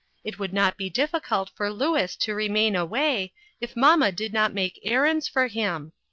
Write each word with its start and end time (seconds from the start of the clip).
It 0.23 0.39
would 0.39 0.51
not 0.51 0.77
be 0.77 0.89
difficult 0.89 1.51
for 1.53 1.71
Louis 1.71 2.15
to 2.15 2.33
remain 2.33 2.75
away, 2.75 3.33
if 3.59 3.75
mamma 3.75 4.11
did 4.11 4.33
not 4.33 4.51
make 4.51 4.79
errands 4.83 5.27
for 5.27 5.45
him. 5.45 5.91